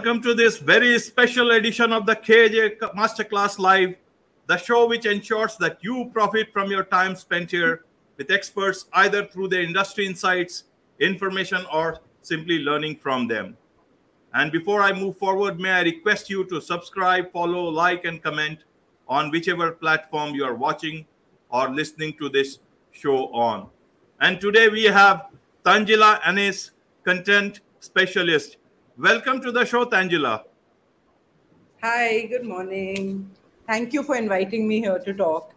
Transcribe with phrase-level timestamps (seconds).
[0.00, 3.96] Welcome to this very special edition of the KJ Masterclass Live,
[4.46, 7.84] the show which ensures that you profit from your time spent here
[8.16, 10.64] with experts either through their industry insights,
[11.00, 13.58] information, or simply learning from them.
[14.32, 18.60] And before I move forward, may I request you to subscribe, follow, like, and comment
[19.06, 21.04] on whichever platform you are watching
[21.50, 22.60] or listening to this
[22.90, 23.68] show on.
[24.18, 25.26] And today we have
[25.62, 26.70] Tanjila Anis,
[27.04, 28.56] content specialist
[28.98, 30.44] Welcome to the show, Tangela.
[31.82, 33.30] Hi, good morning.
[33.66, 35.54] Thank you for inviting me here to talk.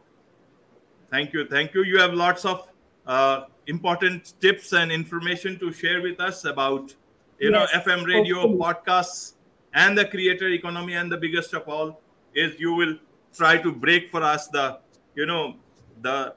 [1.12, 1.46] Thank you.
[1.48, 1.84] Thank you.
[1.84, 2.70] You have lots of
[3.06, 6.96] uh, important tips and information to share with us about
[7.40, 8.60] you yes, know FM radio hopefully.
[8.60, 9.34] podcasts
[9.74, 12.00] and the creator economy and the biggest of all
[12.34, 12.98] is you will
[13.36, 14.80] try to break for us the
[15.16, 15.56] you know
[16.02, 16.34] the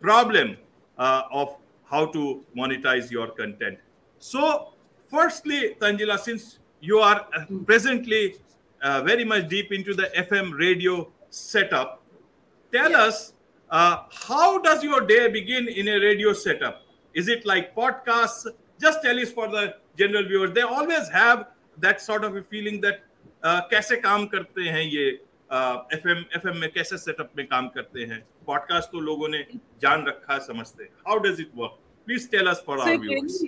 [0.00, 0.56] problem
[0.98, 3.78] uh, of how to monetize your content.
[4.18, 4.74] So
[5.07, 8.35] firstly, Tanjila, since you are uh, presently
[8.81, 12.01] uh, very much deep into the FM radio setup,
[12.73, 13.03] tell yeah.
[13.03, 13.33] us
[13.69, 16.81] uh, how does your day begin in a radio setup?
[17.13, 18.47] Is it like podcasts?
[18.79, 20.51] Just tell us for the general viewers.
[20.51, 23.03] They always have that sort of a feeling that
[23.43, 25.05] uh, कैसे काम करते हैं ये
[25.93, 29.43] F M F M में कैसे setup में काम करते हैं पॉडकास्ट तो लोगों ने
[29.81, 33.41] जान रखा है समझते हैं how does it work please tell us for our viewers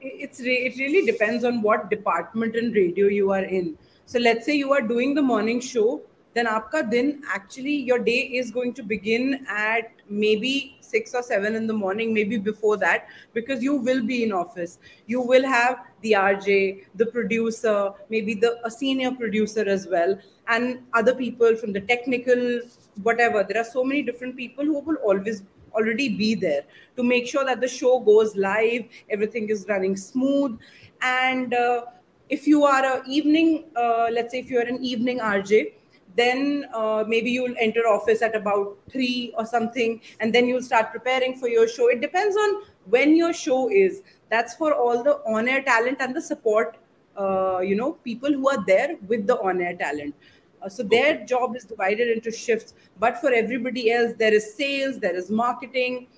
[0.00, 3.76] it's re- it really depends on what department in radio you are in.
[4.06, 6.02] So let's say you are doing the morning show
[6.38, 9.90] then aapka din actually your day is going to begin at
[10.24, 14.32] maybe 6 or 7 in the morning maybe before that because you will be in
[14.32, 14.78] office.
[15.06, 17.76] You will have the rj the producer
[18.08, 22.60] maybe the a senior producer as well and other people from the technical
[23.02, 23.44] whatever.
[23.44, 25.42] There are so many different people who will always
[25.78, 26.62] already be there
[26.96, 30.58] to make sure that the show goes live, everything is running smooth.
[31.00, 31.82] And uh,
[32.28, 35.72] if you are a evening, uh, let's say if you're an evening RJ,
[36.16, 40.90] then uh, maybe you'll enter office at about three or something, and then you'll start
[40.90, 41.88] preparing for your show.
[41.88, 44.02] It depends on when your show is.
[44.28, 46.76] That's for all the on-air talent and the support,
[47.16, 50.14] uh, you know, people who are there with the on-air talent.
[50.62, 52.74] Uh, so their job is divided into shifts.
[52.98, 56.08] But for everybody else, there is sales, there is marketing.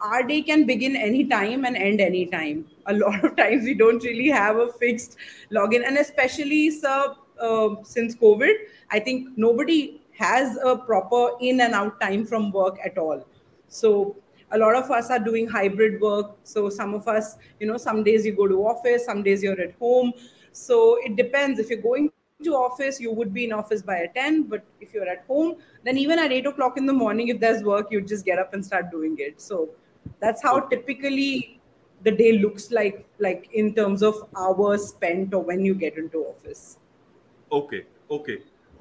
[0.00, 2.66] Our day can begin anytime and end anytime.
[2.86, 5.16] A lot of times we don't really have a fixed
[5.52, 8.54] login, and especially sir, uh, since COVID,
[8.90, 13.26] I think nobody has a proper in and out time from work at all.
[13.68, 14.16] So
[14.52, 16.36] a lot of us are doing hybrid work.
[16.44, 19.60] So some of us, you know, some days you go to office, some days you're
[19.60, 20.12] at home.
[20.52, 21.58] So it depends.
[21.58, 22.10] If you're going
[22.43, 24.43] to office, you would be in office by a 10.
[24.43, 27.63] But if you're at home, then even at 8 o'clock in the morning, if there's
[27.63, 29.41] work, you just get up and start doing it.
[29.41, 29.69] So
[30.19, 31.59] that's how typically
[32.01, 36.25] the day looks like, like in terms of hours spent or when you get into
[36.25, 36.77] office.
[37.51, 38.39] Okay, okay.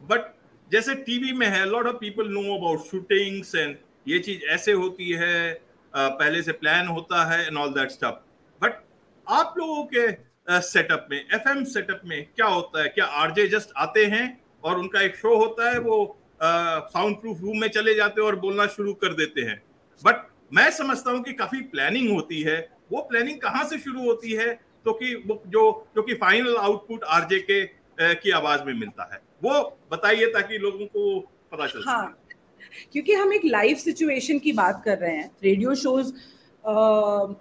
[0.09, 0.35] But
[0.73, 3.77] जैसे TV में है lot of people know about shootings and
[4.09, 5.53] ये चीज ऐसे होती है
[5.95, 8.23] पहले से प्लान होता है and all that stuff
[8.63, 8.81] but
[9.27, 10.07] आप लोगों के
[10.48, 14.26] सेटअप में एफएम सेटअप में क्या होता है क्या आरजे जस्ट आते हैं
[14.64, 15.98] और उनका एक शो होता है वो
[16.42, 19.62] साउंड प्रूफ रूम में चले जाते हैं और बोलना शुरू कर देते हैं।
[20.02, 22.58] बट मैं समझता हूँ कि काफ़ी प्लानिंग होती है।
[22.92, 24.54] वो प्लानिंग कहाँ से शुरू होती है?
[24.86, 25.64] तो कि जो
[25.96, 27.66] जो कि फाइनल आउटपुट आरजे के
[28.16, 29.60] की आवाज़ में मिलता है। वो
[29.92, 31.20] बताइए ताकि लोगों को
[31.52, 32.18] पता चल हाँ,
[32.92, 36.14] क्योंकि हम एक लाइव सिचुएशन की बात कर रहे हैं। रेडियो शोज़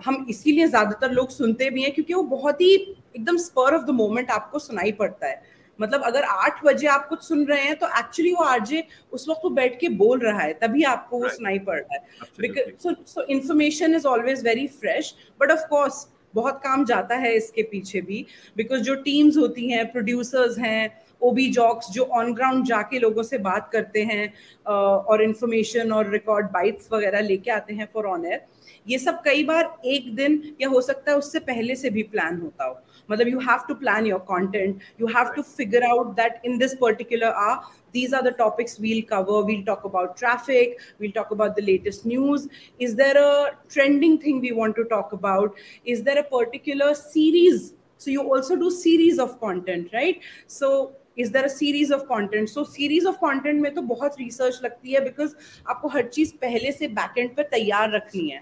[0.05, 3.91] हम इसीलिए ज़्यादातर लोग सुनते भी हैं क्योंकि वो बहुत ही एकदम स्पर ऑफ़ द
[3.91, 5.43] मोमेंट आपको सुनाई पड़ता है।
[5.79, 9.41] मतलब अगर आठ बजे आप कुछ सुन रहे हैं तो एक्चुअली वो आरजे उस वक्त
[9.45, 13.23] वो बैठ के बोल रहा है तभी आपको वो सुनाई पड़ रहा है because so
[13.23, 18.25] information is always very fresh but of course बहुत काम जाता है इसके पीछे भी
[18.57, 20.91] बिकॉज़ जो टीम्स होती हैं प्रोड्यूसर्स हैं
[21.23, 24.33] ओबी जॉक्स जो ऑन ग्राउंड जाके लोगों से बात करते हैं
[24.67, 28.47] और इन्फॉर्मेशन और रिकॉर्ड बाइट्स वगैरह लेके आते हैं फॉर ऑन एयर
[28.89, 32.41] ये सब कई बार एक दिन या हो सकता है उससे पहले से भी प्लान
[32.41, 32.79] होता हो।
[33.11, 36.75] मतलब you have to plan your content you have to figure out that in this
[36.79, 37.57] particular hour
[37.92, 42.06] these are the topics we'll cover we'll talk about traffic we'll talk about the latest
[42.06, 42.48] news
[42.80, 45.56] is there a trending thing we want to talk about
[45.86, 51.30] is there a particular series so you also do series of content right so is
[51.32, 55.06] there a series of content so series of content में तो बहुत research लगती है
[55.06, 55.36] because
[55.70, 58.42] आपको हर चीज पहले से backend पे तैयार रखनी है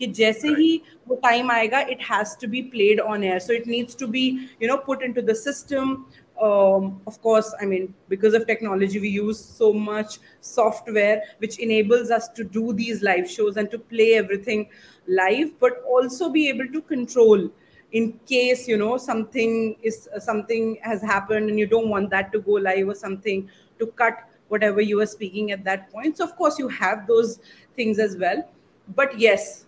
[0.00, 0.70] कि जैसे ही
[1.08, 4.26] वो टाइम आएगा it has to be played on air so it needs to be
[4.62, 5.94] you know put into the system
[6.41, 12.11] um, of course, I mean, because of technology, we use so much software which enables
[12.11, 14.69] us to do these live shows and to play everything
[15.07, 17.49] live, but also be able to control
[17.93, 22.33] in case you know something is uh, something has happened and you don't want that
[22.33, 23.49] to go live or something
[23.79, 26.17] to cut whatever you were speaking at that point.
[26.17, 27.39] So of course you have those
[27.75, 28.49] things as well.
[28.95, 29.67] But yes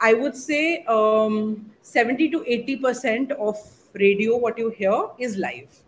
[0.00, 3.56] i would say um, 70 to 80 percent of
[3.94, 5.83] radio what you hear is live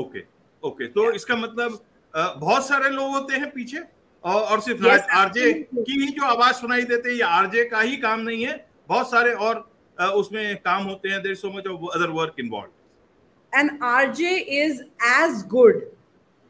[0.00, 0.22] okay
[0.62, 1.78] okay तो इसका मतलब
[2.14, 6.56] बहुत सारे लोग होते हैं पीछे और, और सिर्फ़ yes, आरजे की ही जो आवाज़
[6.56, 8.56] सुनाई देते हैं ये आरजे का ही काम नहीं है
[8.88, 9.64] बहुत सारे और
[9.98, 15.46] उसमें काम होते हैं there so much of other work involve and RJ is as
[15.48, 15.82] good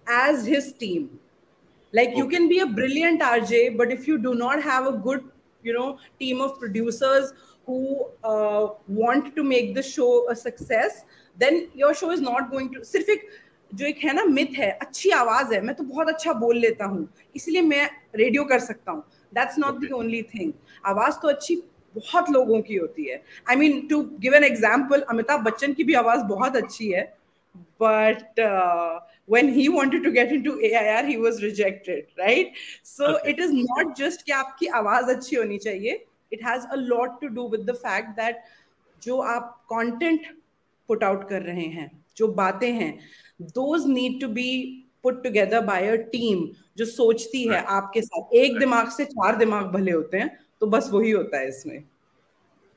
[0.07, 1.09] as his team
[1.95, 2.19] like okay.
[2.19, 5.23] you can be a brilliant rj but if you do not have a good
[5.63, 7.33] you know team of producers
[7.69, 7.79] who
[8.25, 11.05] uh, want to make the show a success
[11.39, 13.29] then your show is not going to सिर्फ़ एक
[13.71, 16.85] जो एक है ना myth है अच्छी आवाज़ है मैं तो बहुत अच्छा बोल लेता
[16.85, 19.03] हूँ इसलिए मैं रेडियो कर सकता हूँ
[19.35, 20.53] that's not the only thing
[20.87, 21.63] आवाज़ तो अच्छी
[21.95, 25.95] बहुत लोगों की होती है I mean to give an example Amitabh Bachchan की भी
[25.95, 27.05] आवाज़ बहुत अच्छी है
[27.83, 28.41] but
[29.29, 32.53] when he wanted to get into AIR, he was rejected, right?
[32.83, 33.33] So okay.
[33.33, 35.99] it is not just कि आपकी आवाज़ अच्छी होनी चाहिए.
[36.33, 38.41] It has a lot to do with the fact that
[39.03, 40.31] जो आप content
[40.91, 42.99] put out कर रहे हैं, जो बातें हैं,
[43.43, 44.49] those need to be
[45.07, 46.47] put together by a team
[46.77, 48.35] जो सोचती है आपके साथ.
[48.35, 48.59] एक.
[48.59, 50.49] दिमाग से चार दिमाग भले होते हैं.
[50.61, 51.85] तो बस वही होता है इसमें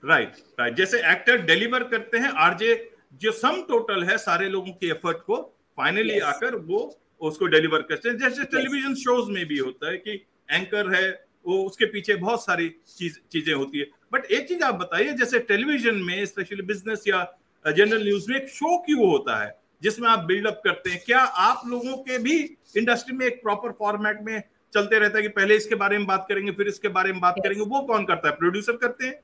[0.06, 0.78] राइट right, राइट right.
[0.78, 5.58] जैसे एक्टर डिलीवर करते हैं आरजे जो सम टोटल है सारे लोगों के एफर्ट को
[5.78, 6.24] फाइनली yes.
[6.24, 8.98] आकर वो उसको डिलीवर करते हैं जैसे टेलीविज़न yes.
[8.98, 13.54] शोज़ में भी होता है कि एंकर है वो उसके पीछे बहुत सारी चीज़ चीज़ें
[13.54, 18.30] होती है बट एक चीज़ आप बताइए जैसे टेलीविज़न में स्पेशली बिज़नेस या जनरल न्यूज़
[18.32, 22.18] में एक शो क्यों होता है जिसमें आप बिल्डअप करते हैं क्या आप लोगों के
[22.24, 22.38] भी
[22.78, 24.42] इंडस्ट्री में एक प्रॉपर फॉर्मेट में
[24.74, 27.36] चलते रहता है कि पहले इसके बारे में बात करेंगे फिर इसके बारे में बात
[27.38, 27.44] yes.
[27.44, 29.20] करेंगे वो कौन करता है प्रोड्यूसर करते हैं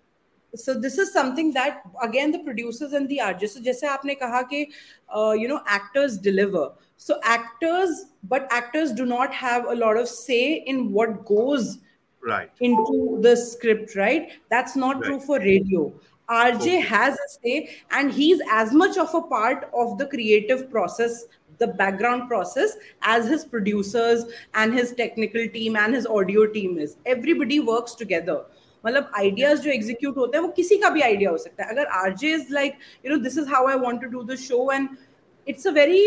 [0.53, 4.41] so this is something that again the producers and the artists so जैसे आपने कहा
[4.51, 4.65] कि
[5.09, 6.63] uh, you know actors deliver
[6.97, 11.79] so actors but actors do not have a lot of say in what goes
[12.23, 15.05] right into the script right that's not right.
[15.05, 15.91] true for radio
[16.28, 16.80] RJ okay.
[16.80, 21.24] has a say and he's as much of a part of the creative process
[21.58, 24.24] the background process as his producers
[24.54, 28.40] and his technical team and his audio team is everybody works together
[28.84, 31.86] मतलब ideas जो execute होते हैं वो किसी का भी idea हो सकता है अगर
[31.98, 34.88] RJ is like you know this is how I want to do the show and
[35.48, 36.00] it's a very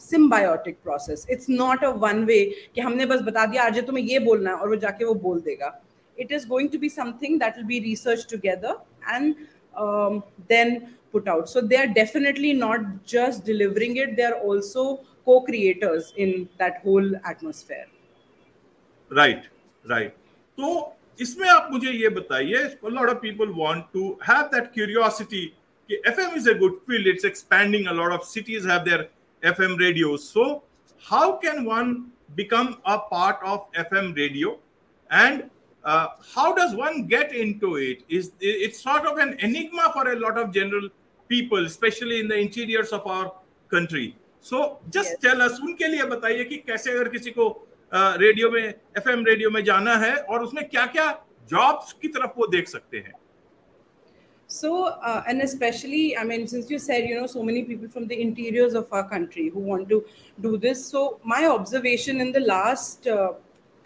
[0.00, 2.38] symbiotic process it's not a one way
[2.74, 5.40] कि हमने बस बता दिया आरजे तुम्हें ये बोलना है और वो जाके वो बोल
[5.48, 5.78] देगा
[6.16, 8.74] it is going to be something that will be researched together
[9.10, 9.36] and
[9.76, 11.48] um, then put out.
[11.48, 16.80] So they are definitely not just delivering it, they are also co creators in that
[16.82, 17.86] whole atmosphere.
[19.10, 19.44] Right,
[19.88, 20.14] right.
[20.56, 25.54] So, इसमें आप मुझे ये बताइए a lot of people want to have that curiosity
[25.88, 29.08] कि FM is a good field it's expanding a lot of cities have their
[29.42, 30.62] FM radios so
[31.10, 34.58] how can one become a part of FM radio
[35.10, 35.50] and
[35.84, 40.18] uh, how does one get into it is it's sort of an enigma for a
[40.18, 40.88] lot of general
[41.28, 43.32] people, especially in the interiors of our
[43.68, 44.16] country.
[44.40, 45.20] So just yes.
[45.20, 47.48] tell us उनके लिए बताइए कि कैसे अगर किसी को
[47.94, 51.10] radio में FM radio में जाना है और उसमें क्या क्या
[51.50, 53.14] जॉब्स की तरफ वो देख सकते हैं
[54.54, 58.06] So, uh, and especially, I mean, since you said, you know, so many people from
[58.06, 60.04] the interiors of our country who want to
[60.42, 60.84] do this.
[60.84, 63.32] So, my observation in the last uh,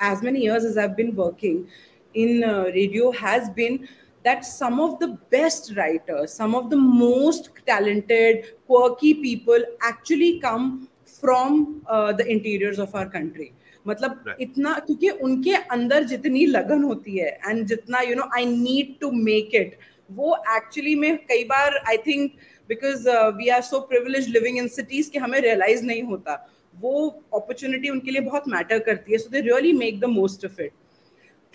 [0.00, 1.68] as many years as I've been working
[2.14, 3.88] in uh, radio has been
[4.24, 10.88] that some of the best writers, some of the most talented, quirky people actually come
[11.04, 13.52] from uh, the interiors of our country.
[13.86, 14.40] मतलब right.
[14.40, 19.10] इतना क्योंकि उनके अंदर जितनी लगन होती है and जितना you know I need to
[19.28, 19.78] make it
[20.16, 22.32] वो एक्चुअली में कई बार I think
[22.68, 26.36] because we are so privilege living in cities कि हमें रियलाइज नहीं होता
[26.80, 30.60] वो अपॉर्चुनिटी उनके लिए बहुत मैटर करती है so they really make the most of
[30.60, 30.72] it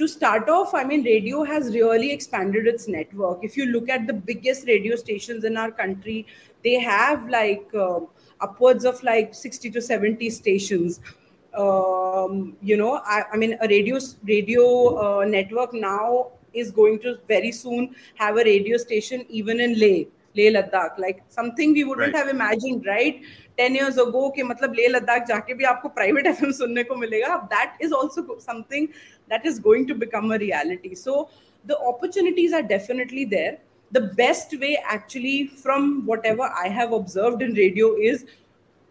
[0.01, 3.43] to start off, I mean, radio has really expanded its network.
[3.43, 6.25] If you look at the biggest radio stations in our country,
[6.63, 7.99] they have like uh,
[8.39, 10.99] upwards of like 60 to 70 stations.
[11.53, 14.65] Um, you know, I, I, mean, a radio radio
[14.97, 20.05] uh, network now is going to very soon have a radio station even in Leh,
[20.36, 23.20] Leh Ladakh like something we wouldn't have imagined right
[23.56, 27.36] ten years ago के मतलब लेह लद्दाख जाके भी आपको private FM सुनने को मिलेगा।
[27.52, 28.88] That is also something
[29.30, 31.28] that is going to become a reality so
[31.64, 33.58] the opportunities are definitely there
[33.92, 38.24] the best way actually from what I have observed in radio is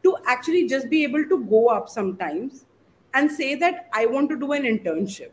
[0.03, 2.65] to actually just be able to go up sometimes
[3.13, 5.31] and say that I want to do an internship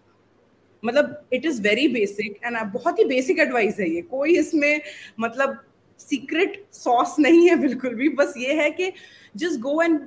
[0.83, 4.81] मतलब it is very basic and बहुत ही basic advice है ये। कोई इसमें
[5.21, 5.59] मतलब
[6.01, 8.93] secret sauce नहीं है बिल्कुल भी। बस ये है कि
[9.37, 10.01] just go and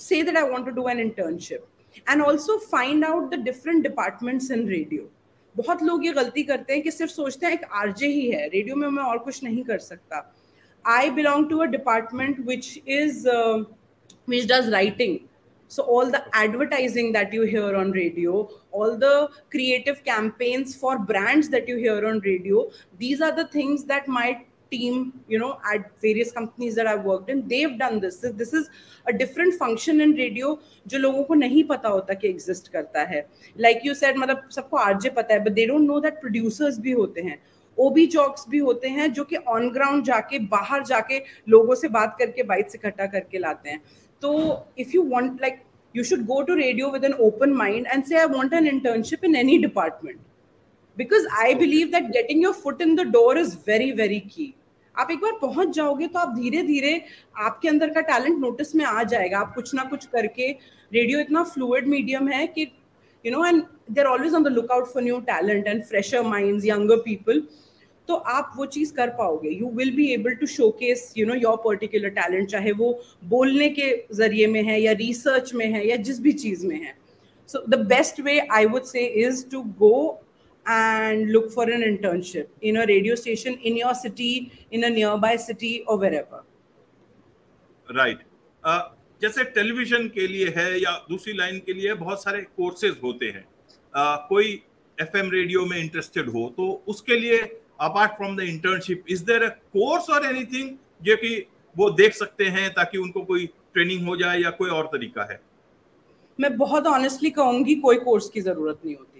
[0.00, 1.66] say that I want to do an internship
[2.10, 5.10] and also find out the different departments in radio
[5.54, 8.76] बहुत लोग ये गलती करते हैं कि सिर्फ़ सोचते हैं, एक आरजे ही है। रेडियो
[8.76, 10.32] में मैं और कुछ नहीं कर सकता।
[10.84, 13.28] I belong to a department which is
[14.30, 15.18] which does writing
[15.70, 21.48] so all the advertising that you hear on radio all the creative campaigns for brands
[21.48, 24.98] that you hear on radio these are the things that might team
[25.32, 28.68] you know at various companies that i've worked in they've done this this is
[29.06, 30.52] a different function in radio
[30.92, 33.26] जो लोगों को नहीं पता होता कि exist करता है
[33.60, 36.92] like you said मतलब सबको आरजे पता है but they don't know that producers भी
[37.00, 37.38] होते हैं
[37.78, 42.16] ओबी चौक्स भी होते हैं जो कि ऑन ग्राउंड जाके बाहर जाके लोगों से बात
[42.18, 43.82] करके बाइट इकट्ठा करके लाते हैं
[44.22, 44.32] तो
[44.78, 45.62] if you want like
[45.94, 49.24] you should go to radio with an open mind and say i want an internship
[49.28, 50.20] in any department
[50.96, 54.54] because i believe that getting your foot in the door is very very key
[54.94, 57.00] आप एक बार पहुँच जाओगे तो आप धीरे धीरे
[57.38, 60.50] आपके अंदर का टैलेंट नोटिस में आ जाएगा। आप कुछ ना कुछ करके
[60.92, 62.70] रेडियो इतना फ्लूड मीडियम है कि
[63.24, 66.64] you know and they're always on the look out for new talent and fresher mind
[66.64, 67.42] younger people
[68.08, 70.46] तो आप वो चीज़ कर पाओगे। You will be able to
[70.78, 72.92] showcase you know your particular talent चाहे वो
[73.24, 76.94] बोलने के ज़रिए में है या रिसर्च में है या जिस भी चीज़ में है।
[77.48, 79.94] So the best way I would say is to go
[80.66, 85.36] and look for an internship in a radio station in your city, in a nearby
[85.36, 86.42] city, or wherever.
[87.88, 88.18] Right.
[88.64, 88.82] Uh,
[89.22, 93.44] जैसे television के लिए है या दूसरी line के लिए बहुत सारे कोर्सेज होते हैं
[93.44, 94.62] uh, कोई
[94.98, 97.38] एफएम रेडियो में इंटरेस्टेड हो तो उसके लिए
[97.80, 101.34] apart from the internship is there a course और एनीथिंग जो कि
[101.76, 105.40] वो देख सकते हैं ताकि उनको कोई ट्रेनिंग हो जाए या कोई और तरीका है
[106.38, 109.11] मैं बहुत ऑनेस्टली कहूँगी कोई कोर्स की ज़रूरत नहीं होती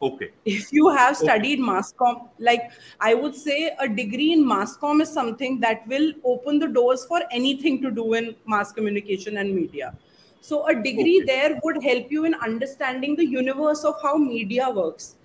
[0.00, 1.70] okay if you have studied okay.
[1.70, 6.12] mass com like i would say a degree in mass com is something that will
[6.24, 9.92] open the doors for anything to do in mass communication and media
[10.40, 11.26] so a degree okay.
[11.26, 15.16] there would help you in understanding the universe of how media works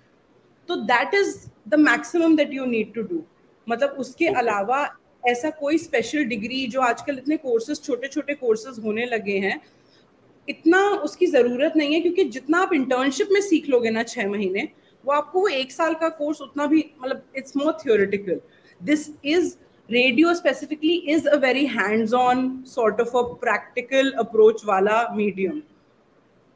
[0.68, 3.24] so that is the maximum that you need to do
[3.68, 4.36] मतलब उसके okay.
[4.38, 4.84] अलावा
[5.28, 9.60] ऐसा कोई special degree जो आजकल इतने courses छोटे छोटे कोर्सेज होने लगे हैं
[10.48, 14.68] इतना उसकी ज़रूरत नहीं है क्योंकि जितना आप इंटर्नशिप में सीख लोगे ना छह महीने
[15.04, 18.40] वो आपको वो एक साल का कोर्स उतना भी मतलब it's more theoretical
[18.80, 19.54] this is
[19.88, 25.60] radio specifically is a very hands on sort of a practical approach वाला मीडियम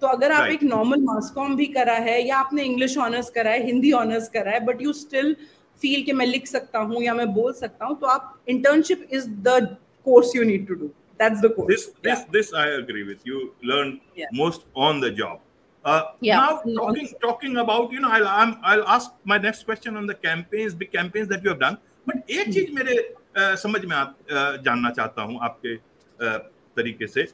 [0.02, 0.54] तो अगर आप right.
[0.54, 4.28] एक नॉर्मल मास कॉम भी करा है या आपने इंग्लिश ऑनर्स करा है हिंदी ऑनर्स
[4.28, 5.35] करा है बट यू स्टिल
[5.80, 9.28] फील कि मैं लिख सकता हूँ या मैं बोल सकता हूँ तो आप internship is
[9.49, 9.76] the
[10.07, 11.68] course you need to do that's the course.
[11.68, 12.25] This this yeah.
[12.32, 13.54] this I agree with you.
[13.62, 14.26] Learn yeah.
[14.32, 15.40] most on the job.
[15.84, 16.37] Uh, yeah.
[16.37, 20.14] Now talking talking about you know I'll I'm, I'll ask my next question on the
[20.14, 21.78] campaigns big campaigns that you have done.
[22.06, 22.52] But एक hmm.
[22.52, 22.96] चीज़ मेरे
[23.37, 26.38] uh, समझ में आप uh, जानना चाहता हूँ आपके uh,
[26.76, 27.28] तरीके से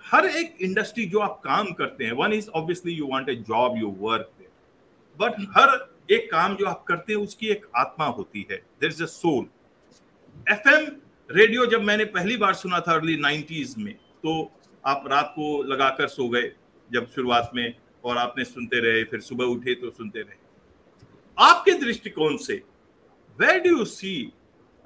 [0.00, 3.76] हर एक इंडस्ट्री जो आप काम करते हैं one is obviously you want a job
[3.78, 4.30] you work
[5.20, 5.78] but हर
[6.10, 9.46] एक काम जो आप करते हैं उसकी एक आत्मा होती है there is a soul
[10.52, 10.86] FM
[11.34, 14.32] radio जब मैंने पहली बार सुना था अर्ली नाइन्टीज में तो
[14.86, 16.50] आप रात को लगाकर सो गए
[16.90, 17.74] जब शुरुआत में
[18.04, 20.36] और आपने सुनते रहे, फिर सुबह उठे तो सुनते रहे।
[21.38, 22.54] आपके दृष्टिकोण से
[23.38, 24.14] वेर डू यू सी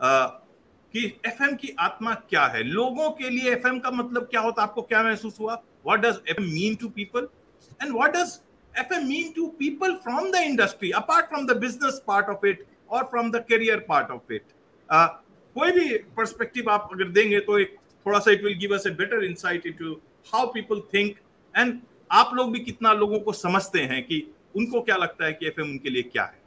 [0.00, 2.62] कि एफएम की आत्मा क्या है?
[2.62, 5.54] लोगों के लिए एफएम का मतलब क्या होता आपको क्या महसूस हुआ?
[5.86, 7.28] What does F mean to people
[7.82, 8.38] and what does
[8.74, 13.04] FM mean to people from the industry apart from the business part of it और
[13.04, 14.52] from the career part of it
[15.56, 18.90] कोई भी पर्सपेक्टिव आप अगर देंगे तो एक थोड़ा सा it will give us a
[18.94, 19.92] better insight into
[20.26, 21.14] how people think
[21.54, 21.78] and
[22.12, 24.22] आप लोग भी कितना लोगों को समझते हैं कि
[24.56, 26.44] उनको क्या लगता है कि एफएम उनके लिए क्या है?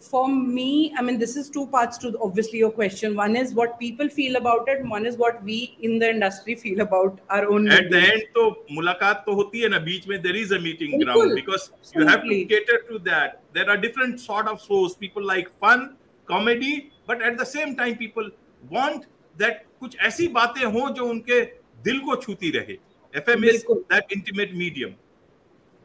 [0.00, 3.70] For me I mean this is two parts to obviously your question one is what
[3.78, 7.70] people feel about it one is what we in the industry feel about our own
[7.72, 11.00] at the end तो मुलाकात तो होती है ना बीच में there is a meeting
[11.02, 15.26] ground because you have to cater to that there are different sort of source people
[15.26, 15.88] like fun
[16.31, 16.73] comedy
[17.09, 18.31] but at the same time people
[18.71, 19.03] want
[19.39, 21.41] that कुछ ऐसी बातें हों जो उनके
[21.87, 22.77] दिल को छूती रहे
[23.13, 24.93] FM is that intimate medium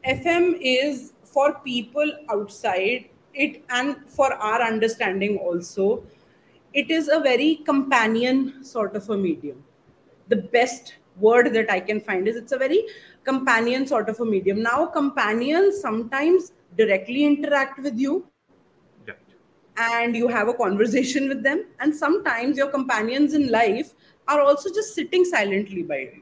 [0.04, 6.02] FM is for people outside it and for our understanding also
[6.74, 9.62] it is a very companion sort of a medium
[10.28, 12.80] the best word that i can find is it's a very
[13.24, 18.24] companion sort of a medium now companions sometimes directly interact with you
[19.77, 21.65] And you have a conversation with them.
[21.79, 23.93] And sometimes your companions in life
[24.27, 26.21] are also just sitting silently by you.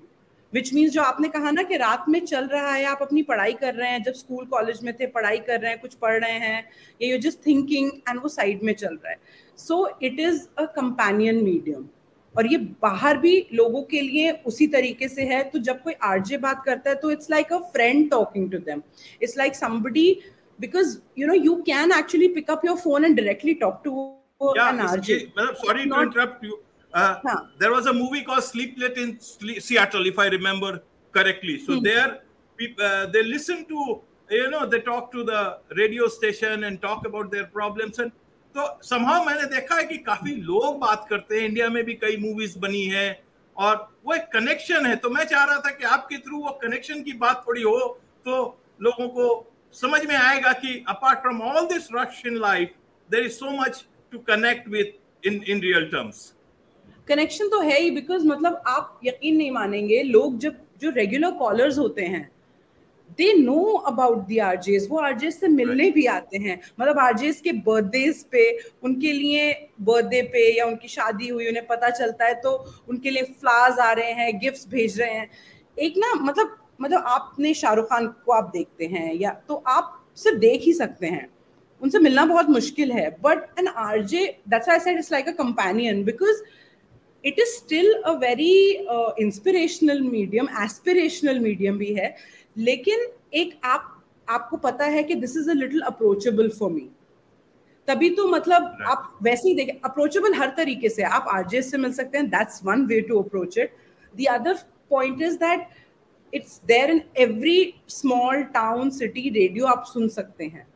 [0.53, 3.53] Which means जो आपने कहा ना कि रात में चल रहा है, आप अपनी पढ़ाई
[3.53, 6.37] कर रहे हैं, जब स्कूल कॉलेज में थे, पढ़ाई कर रहे हैं, कुछ पढ़ रहे
[6.39, 6.63] हैं,
[7.01, 9.17] या यू जस्ट थिंकिंग एंड वो साइड में चल रहा है।
[9.57, 11.87] So it is a companion medium
[12.35, 16.37] और ये बाहर भी लोगों के लिए उसी तरीके से है। तो जब कोई आरजे
[16.45, 18.81] बात करता है तो it's like a friend talking to them
[19.21, 20.07] it's like somebody
[20.59, 23.93] because you know you can actually pick up your phone and directly talk to
[24.55, 25.33] yeah, an RJ.
[25.35, 26.59] Well, sorry to interrupt you.
[26.93, 27.45] Uh, huh.
[27.59, 29.19] There was a movie called Sleeplet in
[29.59, 31.57] Seattle, if I remember correctly.
[31.59, 31.83] So hmm.
[31.83, 32.19] there,
[32.79, 37.31] uh, they listen to, you know, they talk to the radio station and talk about
[37.31, 37.99] their problems.
[37.99, 38.11] And
[38.55, 42.17] तो somehow मैंने देखा है कि काफ़ी लोग बात करते हैं इंडिया में भी कई
[42.21, 43.07] मूवीज़ बनी है
[43.57, 47.01] और वो एक कनेक्शन है तो मैं चाह रहा था कि आपके थ्रू वो कनेक्शन
[47.03, 47.77] की बात थोड़ी हो
[48.25, 48.35] तो
[48.81, 49.25] लोगों को
[49.73, 52.73] समझ में आएगा कि apart from all this rush in life
[53.09, 56.33] there is so much to connect with in in real terms
[57.07, 61.77] connection तो है ही बिकॉज़ मतलब आप यकीन नहीं मानेंगे लोग जब जो रेगुलर कॉलर्स
[61.77, 62.29] होते हैं
[63.17, 65.95] they know about the RJs वो आरजेस से मिलने right.
[65.95, 68.45] भी आते हैं। मतलब आरजेस के बर्थडेज पे
[68.83, 69.51] उनके लिए
[69.81, 72.51] बर्थडे पे या उनकी शादी हुई उन्हें पता चलता है तो
[72.89, 75.29] उनके लिए फ्लावर्स आ रहे हैं गिफ्ट्स भेज रहे हैं।
[75.77, 80.39] एक ना मतलब मतलब आपने शाहरुख खान को आप देखते हैं या तो आप सिर्फ़
[80.39, 81.27] देख ही सकते हैं।
[81.81, 86.03] उनसे मिलना बहुत मुश्किल है but an RJ that's I said it's like a companion
[86.03, 86.43] because
[87.23, 88.53] it is still a very
[89.23, 92.15] inspirational medium aspirational medium भी है
[92.57, 93.89] लेकिन एक आप
[94.29, 96.89] आपको पता है कि this is a little approachable for me
[97.87, 98.91] तभी तो मतलब right.
[98.91, 102.61] आप वैसे ही देखें अप्रोचेबल हर तरीके से आप आरजेस से मिल सकते हैं that's
[102.65, 103.75] one way to approach it
[104.13, 104.57] the other
[104.89, 105.67] point is that
[106.33, 110.67] it's there in every small town city radio आप सुन सकते हैं।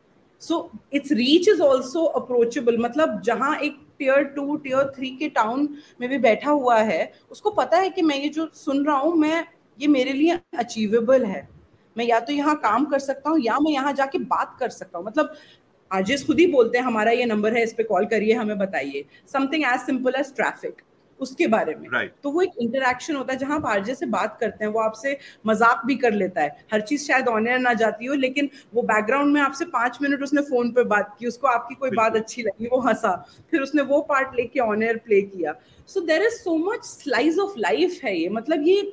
[0.42, 5.68] So it's reach is also approachable मतलब जहाँ एक टीयर टू टीयर थ्री के टाउन
[6.00, 9.14] में भी बैठा हुआ है, उसको पता है कि मैं ये जो सुन रहा हूँ,
[9.16, 9.46] मैं,
[9.78, 11.48] ये मेरे लिए अचीवेबल है।
[11.96, 14.98] मैं या तो यहाँ काम कर सकता हूँ या मैं यहाँ जाके बात कर सकता
[14.98, 15.34] हूँ। मतलब
[15.90, 19.04] आजिज खुद ही बोलते हैं, हमारा ये नंबर है, इस पे कॉल करिए, हमें बताइए।
[19.32, 20.82] Something as simple as traffic
[21.20, 22.10] उसके बारे में। Right.
[22.22, 25.16] तो वो एक इंटरेक्शन होता है जहाँ आप आरजे से बात करते हैं वो आपसे
[25.46, 28.82] मज़ाक भी कर लेता है। हर चीज़ शायद ऑन एयर ना जाती हो लेकिन वो
[28.84, 32.42] बैकग्राउंड में आपसे पाँच मिनट उसने फ़ोन पे बात की उसको आपकी कोई बात अच्छी
[32.42, 33.14] लगी वो हंसा।
[33.50, 35.54] फिर उसने वो पार्ट लेके ऑन एयर प्ले किया।
[35.88, 38.92] So there is so much slices of life है ये। मतलब ये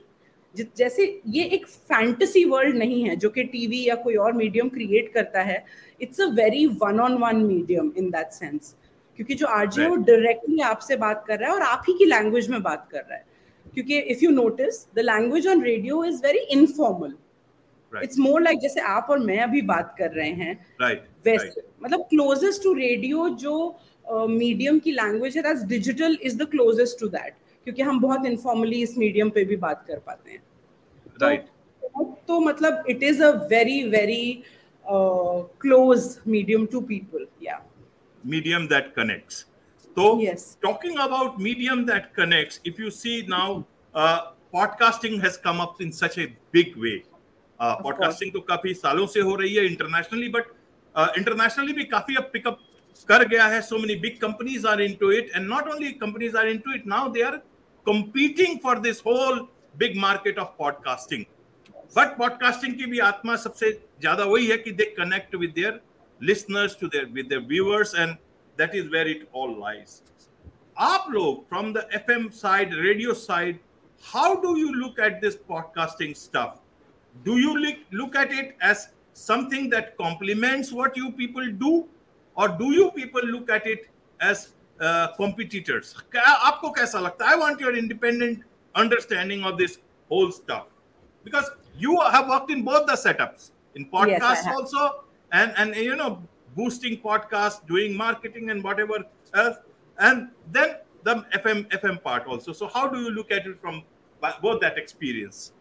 [0.78, 5.12] जैसे ये एक फैंटेसी वर्ल्ड नहीं है जो कि टीवी या कोई और मीडियम क्रिएट
[5.14, 5.64] करता है।
[6.02, 8.76] It's a very one on one medium in that sense
[9.16, 12.06] क्योंकि जो आरजे है वो डायरेक्टली आपसे बात कर रहा है और आप ही की
[12.06, 13.26] लैंग्वेज में बात कर रहा है।
[13.74, 17.16] क्योंकि if you notice the language on radio is very informal
[18.04, 21.70] it's more like जैसे आप और मैं अभी बात कर रहे हैं। Right, वैसे right.
[21.84, 23.80] मतलब क्लोजेस्ट टू रेडियो जो
[24.30, 28.26] मीडियम uh, की लैंग्वेज है that's digital is the closest to that क्योंकि हम बहुत
[28.26, 30.42] इनफॉर्मली इस मीडियम पे भी बात कर पाते हैं।
[31.24, 31.48] right.
[31.84, 34.44] तो, तो मतलब it is a very very
[34.86, 37.62] close medium to people या
[38.25, 39.47] medium that connects.
[39.97, 40.57] So, yes.
[40.63, 45.93] talking about medium that connects, if you see now, uh, podcasting has come up in
[45.93, 47.05] such a big way.
[47.61, 50.45] Uh, podcasting तो काफी सालों से हो रही है internationally but
[51.19, 52.59] internationally भी काफी अब पिकअप
[53.09, 56.49] कर गया है so many big companies are into it and not only companies are
[56.49, 57.41] into it now they are
[57.87, 61.27] competing for this whole big market of podcasting.
[61.95, 65.73] But podcasting की भी आत्मा सबसे ज्यादा वही है कि they connect with their
[66.20, 68.18] listeners to their with their viewers and
[68.58, 70.02] that is where it all lies.
[70.80, 73.60] Aap log from the fm side radio side
[74.02, 76.60] how do you look at this podcasting stuff?
[77.24, 81.88] Do you look, look at it as something that complements what you people do?
[82.36, 84.50] Or do you people look at it as
[84.80, 85.96] uh, competitors?
[86.14, 88.44] Aapko kaisa i want your independent
[88.76, 90.68] understanding of this whole stuff.
[91.24, 93.52] Because you have worked in both the setups.
[93.76, 96.23] In podcast yes, also and and you know
[96.57, 98.99] boosting podcasts doing marketing and whatever
[99.35, 99.57] else
[99.99, 103.83] and then the fm fm part also so how do you look at it from
[104.43, 105.53] both that experience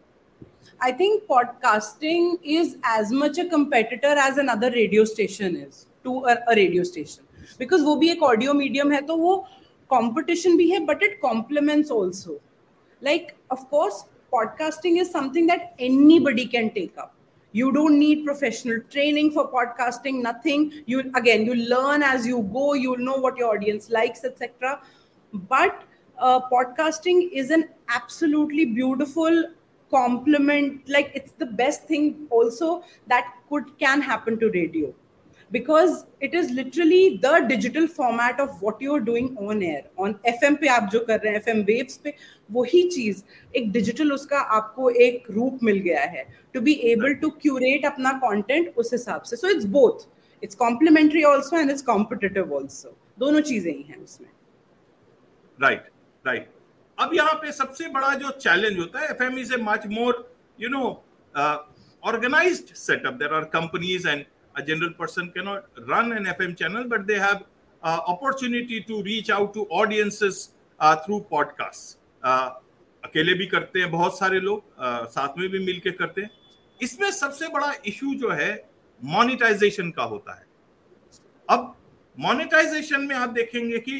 [0.80, 6.36] i think podcasting is as much a competitor as another radio station is to a,
[6.48, 7.24] a radio station
[7.58, 9.32] because वो भी एक audio medium है तो वो
[9.92, 12.40] competition भी है but it complements also
[13.08, 17.13] like of course podcasting is something that anybody can take up
[17.55, 20.71] you don't need professional training for podcasting nothing.
[20.85, 24.81] You again you learn as you go you'll know what your audience likes etc
[25.51, 25.83] but
[26.19, 29.45] uh, podcasting is an absolutely beautiful
[29.89, 34.93] complement like it's the best thing also that could can happen to radio
[35.50, 40.14] because it is literally the digital format of what you are doing on air on
[40.32, 42.14] fm पे आप जो कर रहे हैं fm waves पे
[42.52, 43.22] वही चीज
[43.56, 46.24] एक digital उसका आपको एक रूप मिल गया है
[46.56, 50.06] to be able to curate अपना content उस हिसाब से so it's both
[50.42, 54.28] it's complementary also and it's competitive also दोनों चीजें ही हैं उसमें
[55.58, 55.92] राइट right,
[56.26, 56.58] राइट right.
[56.98, 60.26] अब यहाँ पे सबसे बड़ा जो चैलेंज होता है FM is a much more
[60.60, 60.84] you know
[62.02, 64.24] organized setup there are companies and
[64.55, 67.43] a general person cannot run an FM channel, but they have
[67.83, 71.97] uh, opportunity to reach out to audiences uh, through podcasts.
[72.23, 72.49] Uh,
[73.03, 76.29] अकेले भी करते हैं बहुत सारे लोग uh, साथ में भी मिलके करते हैं।
[76.81, 78.51] इसमें सबसे बड़ा इशू जो है
[79.03, 80.45] मोनिटाइजेशन का होता है।
[81.49, 81.75] अब
[82.17, 83.95] मोनिटाइजेशन में आप देखेंगे कि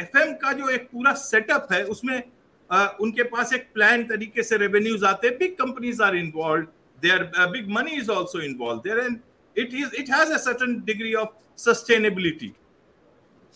[0.00, 2.22] एफएम का जो एक पूरा सेटअप है उसमें
[2.70, 6.66] uh, उनके पास एक प्लान तरीके से रेवेन्यूज आते हैं। Big companies are involve
[7.02, 9.18] there big money is also involve there and
[9.58, 11.28] it is it has a certain degree of
[11.60, 12.52] sustainability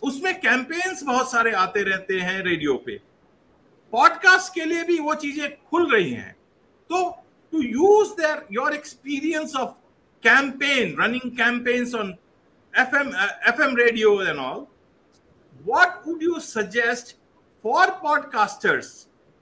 [0.03, 3.01] उसमें कैंपेन्स बहुत सारे आते रहते हैं रेडियो पे।
[3.93, 6.33] पॉडकास्ट के लिए भी वो चीज़ें खुल रही हैं।
[6.91, 7.11] तो
[7.53, 9.79] to use there your experience of
[10.25, 12.09] campaign running campaigns on
[12.75, 14.59] fm uh, fm radio and all
[15.69, 17.15] what would you suggest
[17.65, 18.91] for podcasters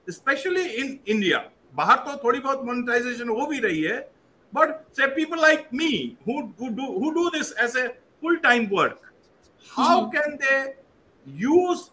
[0.09, 1.40] especially in india?
[1.75, 3.99] बाहर तो थोड़ी बहुत मोनेटाइजेशन हो भी रही है
[4.52, 9.13] But say people like me who, who do who do this as a full-time work,
[9.76, 10.17] how mm-hmm.
[10.17, 10.74] can they
[11.26, 11.89] use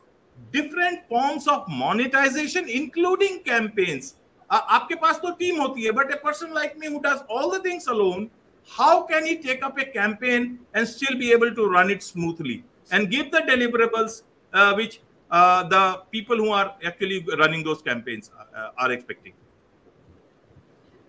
[0.52, 4.16] different forms of monetization, including campaigns?
[4.50, 7.58] Uh, आपके पास तो टीम होती है but a person like me who does all
[7.58, 8.28] the things alone
[8.70, 12.62] how can he take up a campaign and still be able to run it smoothly
[12.92, 14.22] and give the deliverables
[14.52, 15.00] uh, which
[15.30, 19.32] uh, the people who are actually running those campaigns uh, are expecting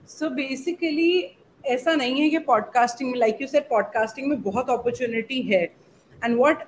[0.08, 5.42] So basically ऐसा नहीं है कि podcasting में like you said podcasting में बहुत opportunity
[5.42, 5.62] है।
[6.24, 6.62] And what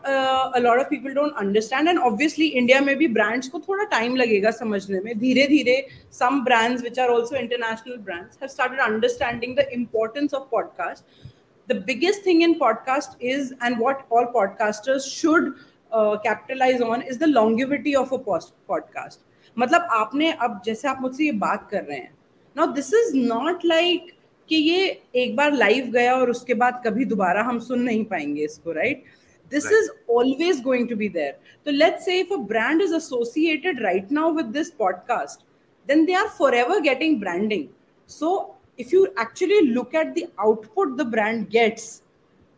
[0.55, 4.51] a lot of people don't understand and obviously India में भी ब्रांड्स को थोड़ा टाइम लगेगा
[4.51, 9.69] समझने में। धीरे धीरे some brands which are also international brands have started understanding the
[9.73, 11.05] importance of podcast
[11.87, 15.49] biggest thing in podcast is and what all podcasters should
[15.93, 19.19] uh, capitalize on is the longevity of a podcast
[19.59, 22.18] मतलब आपने अब जैसे आप मुझसे ये बात कर रहे हैं
[22.58, 24.12] Now this is not like
[24.50, 24.86] कि ये
[25.24, 29.04] एक बार लाइव गया और उसके बाद कभी दोबारा हम सुन नहीं पाएंगे इसको right
[29.50, 29.74] this right.
[29.74, 31.34] is always going to be there
[31.66, 35.44] so let's say if a brand is associated right now with this podcast
[35.88, 37.68] then they are forever getting branding
[38.08, 42.02] so if you actually look at the output the brand gets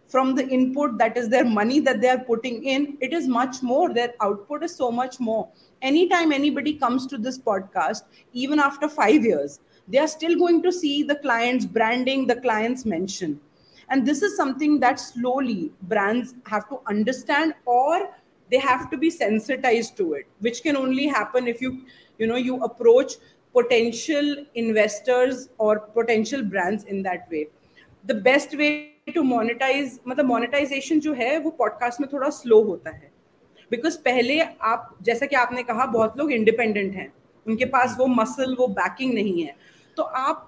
[0.07, 3.61] from the input that is their money that they are putting in it is much
[3.61, 5.49] more their output is so much more
[5.81, 10.71] anytime anybody comes to this podcast even after 5 years they are still going to
[10.71, 13.39] see the client's branding, the client's mention.
[13.89, 18.09] And this is something that slowly brands have to understand or
[18.49, 21.85] they have to be sensitized to it, which can only happen if you,
[22.17, 23.13] you know, you approach
[23.53, 27.47] potential investors or potential brands in that way.
[28.05, 32.89] The best way to monetize, मतलब monetization जो है वो podcast में थोड़ा slow होता
[32.89, 33.11] है
[33.71, 37.13] because पहले आप जैसा कि आपने कहा बहुत लोग इंडिपेंडेंट हैं
[37.47, 39.55] उनके पास वो मसल वो बैकिंग नहीं है
[40.00, 40.46] तो आप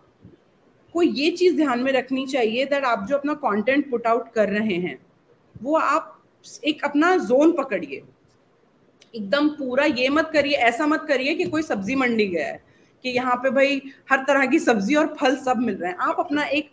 [0.94, 4.48] को ये चीज़ ध्यान में रखनी चाहिए दैट आप जो अपना कंटेंट पुट आउट कर
[4.48, 4.98] रहे हैं,
[5.62, 6.18] वो आप
[6.64, 8.02] एक अपना जोन पकड़िए।
[9.14, 12.62] एकदम पूरा ये मत करिए, ऐसा मत करिए कि कोई सब्ज़ी मंडी गया है,
[13.04, 16.20] कि यहाँ पे भाई हर तरह की सब्ज़ी और फल सब मिल रहे हैं। आप
[16.20, 16.70] अपना एक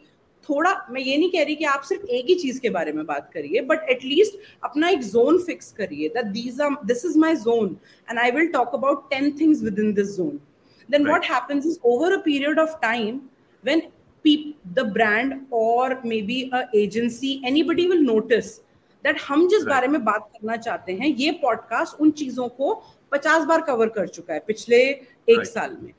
[0.50, 3.06] थोड़ा, मैं ये नहीं कह रही कि आप सिर्फ़ एक ही चीज़ के बारे में
[3.06, 7.36] बात करिए बट एटलीस्ट अपना एक जोन फिक्स करिए that these are this is my
[7.38, 7.76] zone
[8.10, 10.40] and I will talk about ten things within this zone
[10.89, 11.13] then right.
[11.13, 13.23] what happens is over a period of time
[13.63, 13.83] when
[14.25, 18.61] pe- the brand or maybe a agency anybody will notice
[19.05, 19.69] that हम जिस right.
[19.69, 22.75] बारे में बात करना चाहते हैं ये podcast उन चीजों को
[23.13, 25.53] पचास बार कवर कर चुका है पिछले एक right.
[25.53, 25.93] साल में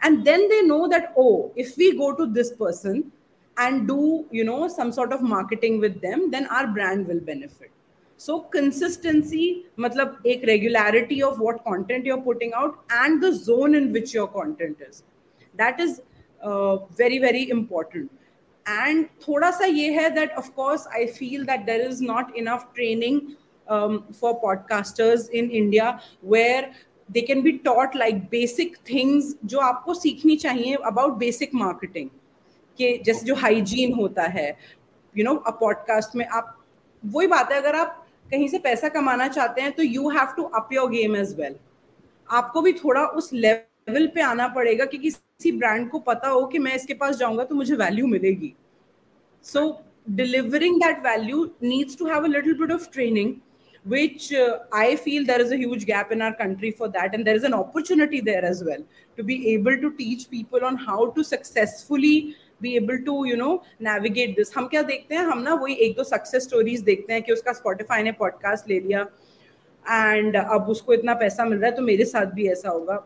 [0.00, 3.10] and then they know that oh if we go to this person
[3.56, 7.70] and do you know some sort of marketing with them then our brand will benefit
[8.22, 13.92] so consistency matlab ek regularity of what content you're putting out and the zone in
[13.92, 15.02] which your content is
[15.54, 16.00] that is
[16.42, 18.10] uh, very very important
[18.66, 22.66] and thoda sa ye hai that of course i feel that there is not enough
[22.74, 23.22] training
[23.68, 26.70] um, for podcasters in india where
[27.08, 32.10] they can be taught like basic things जो आपको सीखनी चाहिए about basic marketing
[32.78, 34.48] कि जैसे जो hygiene होता है
[35.16, 36.54] you know a podcast में आप
[37.02, 40.43] वही बात है अगर आप कहीं से पैसा कमाना चाहते हैं तो you have to
[40.55, 41.55] up your game as well
[42.29, 46.59] आपको भी थोड़ा उस लेवल पे आना पड़ेगा कि किसी ब्रांड को पता हो कि
[46.59, 48.53] मैं इसके पास जाऊँगा तो मुझे वैल्यू मिलेगी.
[49.43, 53.33] So delivering that value needs to have a little bit of training
[53.85, 54.33] which
[54.73, 57.53] I feel there is a gap in our country for that and there is an
[57.53, 58.83] opportunity there as well
[59.17, 62.15] to be able to teach people on how to successfully
[62.65, 63.51] be able to you know
[63.89, 67.21] navigate this हम क्या देखते हैं हम ना वही एक दो success stories देखते हैं
[67.23, 69.01] कि उसका स्पॉटिफाई ने पॉडकास्ट ले लिया
[69.85, 73.03] एंड अब उसको इतना पैसा मिल रहा है तो मेरे साथ भी ऐसा होगा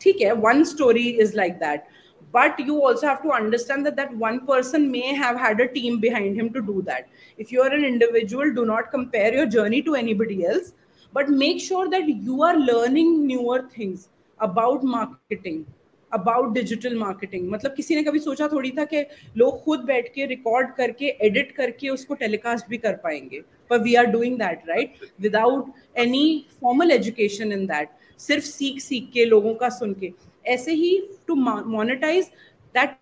[0.00, 1.86] ठीक है one story is like that
[2.32, 5.98] but you also have to understand that that one person may have had a team
[6.00, 7.08] behind him to do that
[7.38, 10.72] if you are an individual do not compare your journey to anybody else
[11.12, 14.08] but make sure that you are learning newer things
[14.40, 15.64] about marketing
[16.12, 19.04] about digital marketing मतलब किसी ने कभी सोचा थोड़ी था कि
[19.36, 23.40] लोग खुद बैठ के रिकॉर्ड करके एडिट करके उसको टेलीकास्ट भी कर पाएँगे।
[23.70, 27.88] पर we are doing that right without any formal education in that
[28.20, 30.12] सिर्फ़ सीख सीख के लोगों का सुन के।
[30.46, 32.30] ऐसे ही to monetize
[32.74, 32.96] that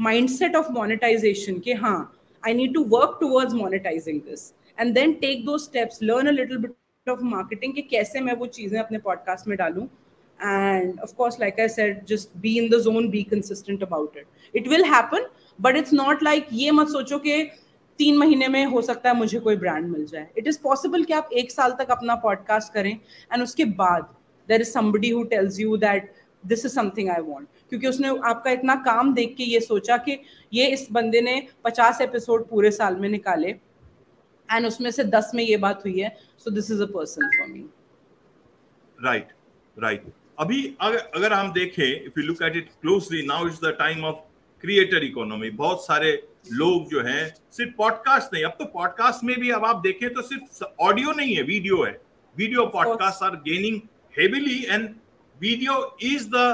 [0.00, 1.98] mindset of monetization के हाँ
[2.42, 6.58] I need to work towards monetizing this and then take two steps learn a little
[6.58, 9.86] bit of marketing कि कैसे मैं वो चीज़ें अपने पॉडकास्ट में डालूं।
[10.40, 14.26] And of course, like i said, just be in the zone, be consistent about it.
[14.54, 15.26] It will happen,
[15.58, 17.42] but it's not like ये मत सोचो कि
[17.98, 21.12] तीन महीने में हो सकता है मुझे कोई ब्रांड मिल जाए। इट इज़ पॉसिबल कि
[21.12, 24.14] आप एक साल तक अपना पॉडकास्ट करें एंड उसके बाद
[24.48, 26.12] there is somebody who tells you that
[26.46, 30.18] this is something I want क्योंकि उसने आपका इतना काम देख के ये सोचा कि
[30.52, 33.48] ये इस बंदे ने पचास एपिसोड पूरे साल में निकाले
[34.48, 37.48] एंड उसमें से दस में ये बात हुई है so this is a person for
[37.48, 37.66] me
[38.98, 39.32] right
[39.78, 43.74] right अभी अगर अगर हम देखें if you look at it closely now is the
[43.78, 44.16] time of
[44.60, 46.12] creator economy बहुत सारे
[46.52, 50.22] लोग जो हैं, सिर्फ़ पॉडकास्ट नहीं, अब तो पॉडकास्ट में भी अब आप देखें तो
[50.22, 52.00] सिर्फ़ ऑडियो नहीं है वीडियो है।
[52.36, 53.80] Video podcast are gaining
[54.18, 54.94] heavily and
[55.40, 56.46] video is the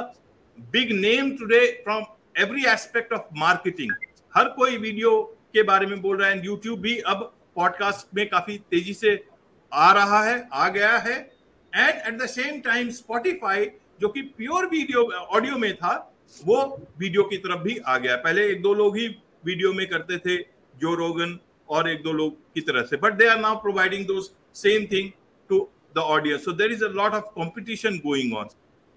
[0.73, 2.03] big name today from
[2.37, 3.92] every aspect of marketing.
[4.37, 7.23] हर कोई वीडियो के बारे में बोल रहा है एंड यूट्यूब भी अब
[7.57, 9.25] पॉडकास्ट में काफ़ी तेज़ी से
[9.73, 11.34] आ रहा है, आ गया है।
[11.74, 15.94] And at the same time Spotify जो कि प्योर वीडियो ऑडियो में था,
[16.40, 19.06] वो वीडियो की तरफ़ भी आ गया। पहले एक दो लोग ही
[19.44, 20.37] वीडियो में करते थे
[20.74, 24.20] जो रोगन और एक दो लोग की तरह से। But they are now providing the
[24.56, 25.10] same thing
[25.50, 25.58] to
[25.96, 28.48] the audience so there is a lot of competition going on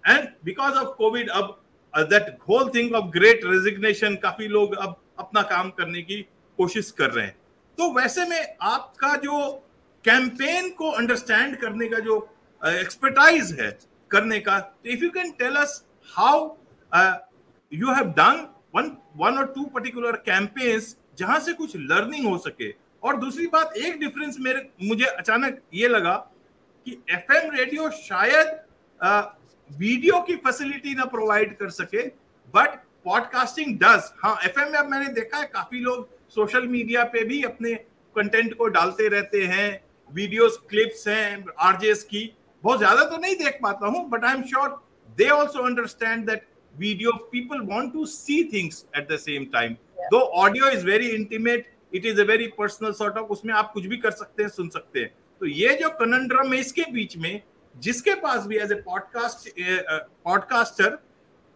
[0.03, 1.59] and because of Covid अब
[1.93, 6.21] that whole thing of great resignation काफ़ी लोग अब अपना काम करने की
[6.59, 7.35] कोशिश कर रहे हैं।
[7.77, 9.47] तो वैसे में आपका जो
[10.03, 12.19] कैंपेन को अंडरस्टैंड करने का जो
[12.61, 13.69] एक्सपर्टाइज uh, है
[14.11, 15.83] करने का तो if you can tell us
[16.15, 16.45] how
[17.71, 22.71] you have done one one और टू पर्टिकुलर कैंपेन्स जहाँ से कुछ लर्निंग हो सके।
[23.03, 26.15] और दूसरी बात एक डिफरेंस मेरे मुझे अचानक ये लगा
[26.87, 28.59] कि एफएम रेडियो शायद
[28.99, 29.23] uh,
[29.69, 32.05] वीडियो की फैसिलिटी ना प्रोवाइड कर सके
[32.53, 37.23] बट पॉडकास्टिंग डज हाँ एफ़ एम में मैंने देखा है काफ़ी लोग सोशल मीडिया पे
[37.25, 37.73] भी अपने
[38.15, 39.69] कंटेंट को डालते रहते हैं
[40.11, 42.23] वीडियोस क्लिप्स हैं आरजेस की।
[42.67, 44.69] बहुत ज़्यादा तो नहीं देख पाता हूँ but I am sure
[45.17, 46.41] they also understand that
[46.75, 49.73] video people want to see things at the same time
[50.13, 53.86] though audio is very intimate it is a very personal sort of उसमें आप कुछ
[53.86, 55.10] भी कर सकते हैं सुन सकते हैं।
[55.41, 57.41] तो ये जो कनंड्रम है इसके बीच में
[57.75, 59.49] जिसके पास भी as a podcast
[60.25, 60.99] podcaster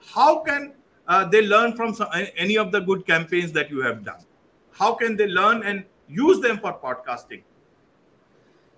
[0.08, 0.72] how can
[1.32, 4.26] they learn from any of the good campaigns that you have done
[4.76, 7.48] how can they learn and use them for podcasting?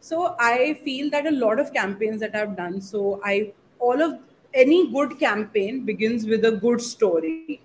[0.02, 4.18] so i feel that a lot of campaigns that i've done so i all of
[4.54, 7.60] any good campaign begins with a good story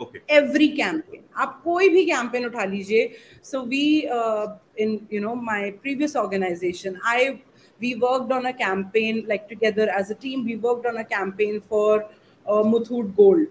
[0.00, 3.10] okay every campaign आप कोई भी campaign उठा लीजिए
[3.42, 7.40] so we uh, in you know my previous organization i
[7.80, 11.60] we worked on a campaign like together as a team we worked on a campaign
[11.60, 12.04] for
[12.48, 13.46] uh, Muthoot Gold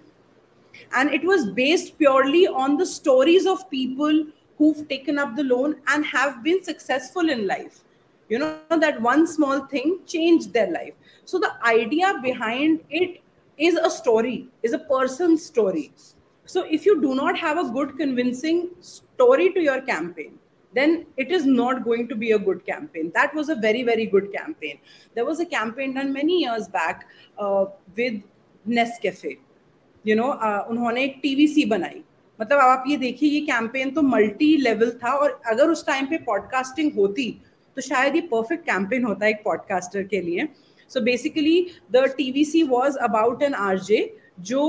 [0.96, 4.26] and it was based purely on the stories of people
[4.60, 7.82] who've taken up the loan and have been successful in life
[8.30, 10.94] you know that one small thing changed their life
[11.26, 13.22] so the idea behind it
[13.58, 15.92] is a story is a person's story
[16.46, 20.38] so if you do not have a good convincing story to your campaign
[20.76, 23.12] then it is not going to be a good campaign.
[23.16, 24.80] That was a very, very good campaign.
[25.16, 28.22] There was a campaign done many years back uh, with
[28.68, 29.38] Nescafe.
[30.04, 32.04] You know, uh, उन्होंने एक TVC बनाई
[32.41, 36.19] मतलब आप ये देखिए ये campaign तो multi level था और अगर उस टाइम पे
[36.27, 37.31] पॉडकास्टिंग होती
[37.77, 40.49] तो शायद ये परफेक्ट कैंपेन होता है एक पॉडकास्टर के लिए।
[40.91, 41.61] So basically
[41.93, 43.99] the T V C was about an R J
[44.41, 44.63] जो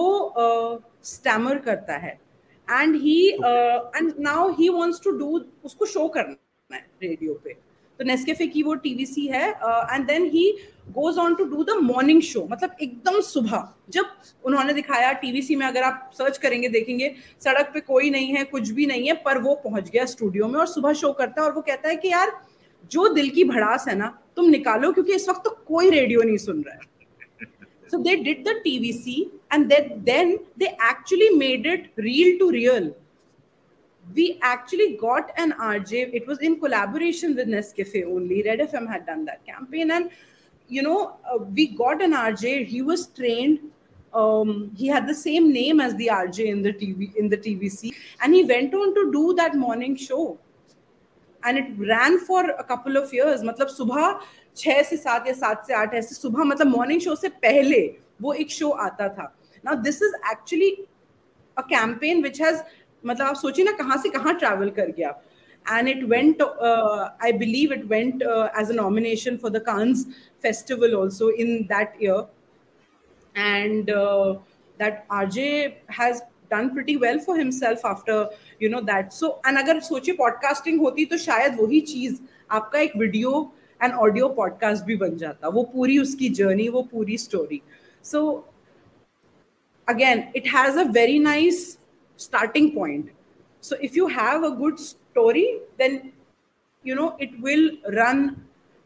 [1.03, 2.19] स्टैमर uh, करता है।
[2.67, 7.55] And he and now he wants to do उसको शो करना है रेडियो पे।
[8.01, 10.45] तो नेस्केफे की वो टीवीसी है and then he
[10.91, 14.05] goes on to do the morning show मतलब एकदम सुबह, जब
[14.45, 18.69] उन्होंने दिखाया टीवीसी में, अगर आप सर्च करेंगे, देखेंगे, सड़क पे कोई नहीं है, कुछ
[18.69, 21.53] भी नहीं है, पर वो पहुँच गया स्टूडियो में और सुबह शो करता है और
[21.55, 22.31] वो कहता है कि यार,
[22.91, 26.37] जो दिल की भड़ास है ना, तुम निकालो, क्योंकि इस वक्त तो कोई रेडियो नहीं
[26.37, 26.89] सुन रहा है।
[27.89, 29.13] So they did the tvc
[29.51, 32.85] and then then they actually made it real to real.
[34.14, 39.04] we actually got an rj it was in collaboration with nescafe only red fm had
[39.06, 40.10] done that campaign and
[40.68, 43.58] you know uh, we got an rj he was trained
[44.12, 47.92] um, he had the same name as the rj in the tv in the tvc
[48.22, 50.38] and he went on to do that morning show
[51.42, 54.20] and it ran for a couple of years मतलब सुबह
[54.56, 57.80] छह से सात या सात से आठ ऐसे सुबह मतलब मॉर्निंग शो से पहले
[58.22, 59.32] वो एक शो आता था
[59.64, 60.70] now this is actually
[61.58, 62.62] a campaign which has
[63.05, 65.13] मतलब आप सोचिए ना कहाँ से कहाँ ट्रैवल कर गया
[65.65, 70.05] and it went uh, i believe it went uh, as a nomination for the cannes
[70.39, 72.25] festival also in that year
[73.35, 74.35] and uh,
[74.79, 79.79] that rj has done pretty well for himself after you know that so and अगर
[79.81, 82.19] सोचिए podcasting होती तो शायद वही चीज़
[82.51, 83.31] आपका एक video
[83.83, 87.61] and audio podcast भी बन जाता वो पूरी उसकी जर्नी वो पूरी story
[88.05, 88.23] so
[89.87, 91.77] again it has a very nice
[92.23, 93.11] starting point.
[93.63, 95.47] So if you have a good story
[95.81, 95.99] then
[96.85, 98.23] you know it will run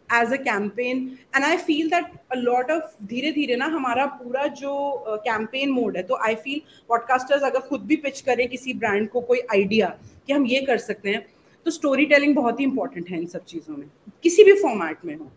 [0.10, 1.18] as a campaign.
[1.34, 4.74] And i feel that a lot of धीरे धीरे ना हमारा पूरा जो
[5.08, 9.10] campaign uh, mode है तो I feel podcasters अगर खुद भी पिच करें किसी ब्रांड
[9.10, 9.88] को कोई आइडिया
[10.28, 11.26] कि हम ये कर सकते हैं
[11.66, 13.88] तो स्टोरी टेलिंग बहुत ही इंपॉर्टेंट है इन सब चीज़ों में।
[14.24, 15.32] किसी भी फॉर्मेट में हो।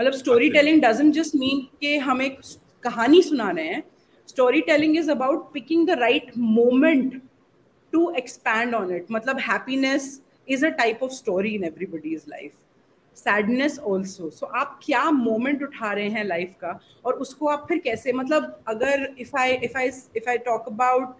[0.00, 2.40] मतलब story telling doesn't just mean कि हम एक
[2.82, 3.82] कहानी सुना रहे हैं।
[4.28, 7.22] Story telling is about picking the right moment
[7.93, 12.51] to expand on it मतलब happiness is a type of story in everybody's life
[13.17, 17.77] sadness also so आप क्या मोमेंट उठा रहे हैं लाइफ का और उसको आप फिर
[17.79, 21.15] कैसे मतलब अगर if I if I if I talk about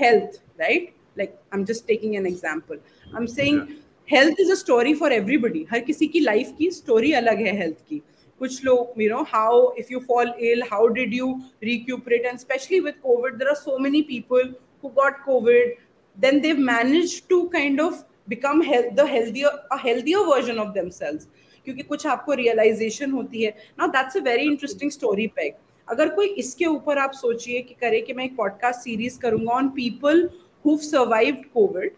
[0.00, 3.60] health right like I am just taking an example I am saying
[4.08, 7.76] health is a story for everybody हर किसी की लाइफ की स्टोरी अलग है हेल्थ
[7.88, 8.02] की
[8.40, 11.32] कुछ लोग you know how if you fall ill how did you
[11.64, 14.54] recuperate and specially with COVID there are so many people
[14.84, 15.76] Who got COVID
[16.16, 21.26] then they've managed to kind of become health, the healthier a healthier version of themselves
[21.66, 25.56] क्योंकि कुछ आपको realisation होती है ना that's a very interesting story pack
[25.88, 29.68] अगर कोई इसके ऊपर आप सोचिए कि करे कि मैं एक पॉडकास्ट सीरीज करूंगा on
[29.76, 30.28] people
[30.64, 31.90] who've survived COVID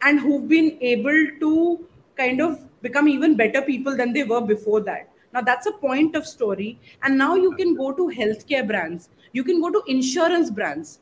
[0.00, 4.80] and who've been able to kind of become even better people than they were before
[4.82, 5.10] that.
[5.32, 6.78] Now that's a point of story.
[7.02, 11.00] And now you can go to healthcare brands, you can go to insurance brands,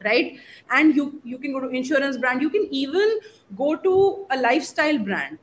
[0.00, 0.38] right?
[0.70, 3.18] And you you can go to insurance brand, you can even
[3.56, 5.38] go to a lifestyle brand.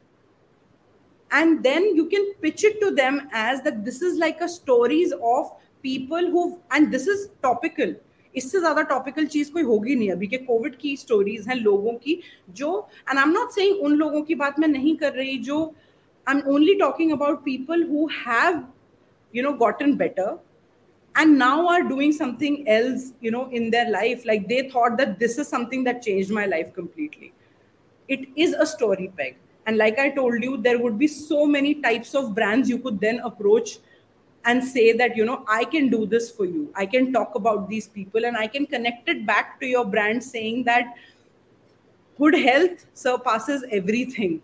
[1.32, 5.14] And then you can pitch it to them as that this is like a stories
[5.14, 5.52] of
[5.84, 7.94] people who and this is topical
[8.36, 12.20] इससे ज्यादा topical चीज कोई होगी नहीं अभी के Covid की stories हैं लोगों की
[12.60, 12.70] जो
[13.10, 15.58] and I am not saying उन लोगों की बात मैं नहीं कर रही जो
[16.28, 18.64] I am only talking about people who have
[19.34, 20.38] you know gotten better
[21.17, 24.25] and now are doing something else you know in their life.
[24.25, 27.33] Like they thought that this is something that changed my life completely.
[28.09, 29.37] It is a story peg.
[29.67, 33.01] And like i told you there would be so many types of brands you could
[33.01, 33.79] then approach
[34.45, 36.71] and say that you know i can do this for you.
[36.77, 40.23] I can talk about these people and i can connect it back to your brand
[40.23, 40.95] saying that
[42.19, 44.41] good health surpasses everything.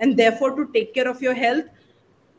[0.00, 1.64] And therefore to take care of your health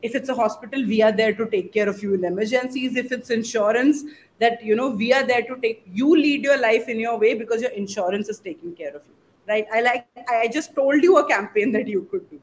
[0.02, 2.14] if it's a hospital we are there to take care of you.
[2.14, 4.04] In emergencies if it's insurance
[4.38, 7.34] that you know we are there to take you lead your life in your way
[7.34, 9.14] because your insurance is taking care of you
[9.50, 9.66] right?
[9.72, 12.40] I like i just told you a campaign that you could do.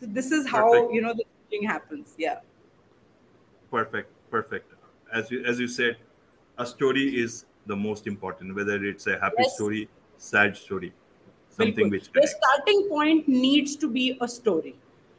[0.00, 0.94] So this is how Perfect.
[0.94, 2.14] you know the thing happens.
[2.18, 2.40] Yeah.
[3.70, 4.10] Perfect.
[4.30, 4.72] Perfect.
[5.12, 5.96] As you as you said
[6.58, 9.54] a story is the most important whether it's a happy yes.
[9.54, 10.92] story sad story
[11.56, 11.90] something Bilkul.
[11.90, 14.74] which the starting point needs to be a story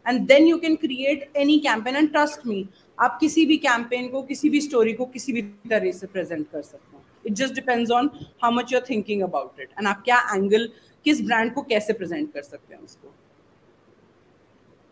[0.07, 2.61] and then you can create any campaign and trust me
[2.99, 6.63] आप किसी भी campaign को किसी भी story को किसी भी तरह से प्रेजेंट कर
[6.63, 8.11] सकते हो it just depends on
[8.43, 10.69] how much you're thinking about it and आप क्या एंगल
[11.07, 13.15] किस ब्रांड को कैसे प्रेजेंट कर सकते हैं उसको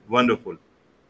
[0.09, 0.59] वंडरफुल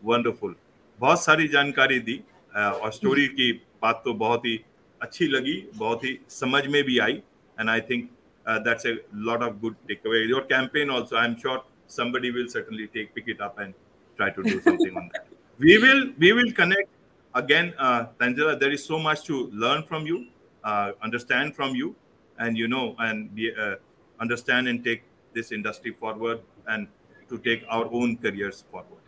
[0.02, 0.56] वंडरफुल
[0.98, 2.20] बहुत सारी जानकारी दी
[2.54, 3.52] और स्टोरी की
[3.82, 4.58] बात तो बहुत ही
[5.00, 7.22] अच्छी लगी बहुत ही समझ में भी आई
[7.58, 8.10] and I think
[8.46, 8.98] that's a
[9.28, 13.14] lot of good take away your campaign also I am sure somebody will certainly take
[13.14, 13.74] pick it up and
[14.17, 16.89] try to do something on that we will we will connect
[17.35, 20.27] again uh, Tangela, there is so much to learn from you
[20.63, 21.95] uh, understand from you
[22.39, 23.75] and you know and be, uh,
[24.19, 25.03] understand and take
[25.33, 26.87] this industry forward and
[27.29, 29.03] to take our own careers forward.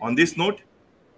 [0.00, 0.60] On this note,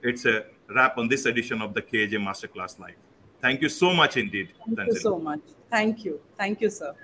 [0.03, 2.95] it's a wrap on this edition of the KJ Masterclass Live.
[3.43, 4.53] Thank you so much indeed.
[4.77, 5.41] Thank you so much.
[5.71, 6.21] Thank you.
[6.39, 6.95] Thank you, sir.